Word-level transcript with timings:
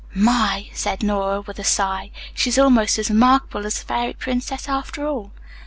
"My," 0.15 0.67
said 0.73 1.03
Nora 1.03 1.41
with 1.41 1.59
a 1.59 1.63
sigh. 1.63 2.09
"She 2.33 2.49
is 2.49 2.57
almost 2.57 2.97
as 2.97 3.11
remarkable 3.11 3.67
as 3.67 3.83
a 3.83 3.85
fairy 3.85 4.13
princess, 4.13 4.67
after 4.67 5.05
all." 5.05 5.31